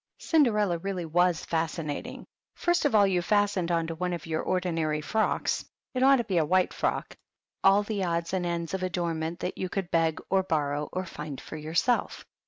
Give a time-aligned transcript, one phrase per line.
[0.17, 2.25] Cinderella really was fascinating.
[2.55, 6.23] First of all you fastened on to one of your ordinary frocks— it ought to
[6.23, 7.15] be a white frock—
[7.63, 11.39] all the odds and ends of adornment that you could beg or borrow or find
[11.39, 12.25] for yourself.